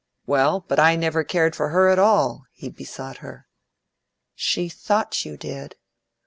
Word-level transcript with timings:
"Well, 0.25 0.61
but 0.67 0.79
I 0.79 0.95
never 0.95 1.23
cared 1.23 1.55
for 1.55 1.69
her 1.69 1.87
at 1.89 1.99
all!" 1.99 2.45
he 2.53 2.71
besought 2.71 3.17
her. 3.17 3.45
"She 4.33 4.67
thought 4.67 5.25
you 5.25 5.37
did." 5.37 5.75